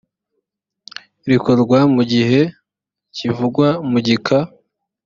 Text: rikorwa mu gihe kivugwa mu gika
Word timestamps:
rikorwa 1.29 1.79
mu 1.95 2.03
gihe 2.11 2.41
kivugwa 3.15 3.67
mu 3.89 3.97
gika 4.05 4.39